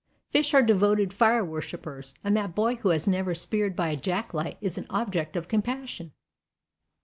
Fish 0.31 0.55
are 0.55 0.63
devoted 0.63 1.13
fire 1.13 1.45
worshippers, 1.45 2.15
and 2.23 2.35
that 2.35 2.55
boy 2.55 2.75
who 2.77 2.89
has 2.89 3.07
never 3.07 3.35
speared 3.35 3.75
by 3.75 3.89
a 3.89 3.95
jack 3.95 4.33
light 4.33 4.57
is 4.59 4.75
an 4.79 4.87
object 4.89 5.35
of 5.35 5.47
compassion. 5.47 6.11